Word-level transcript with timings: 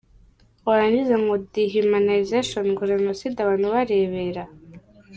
Warangiza 0.67 1.15
ngo 1.23 1.33
deshumanisation, 1.53 2.65
ngo 2.73 2.81
genocide 2.91 3.37
abantu 3.41 3.67
barebera!! 3.73 4.43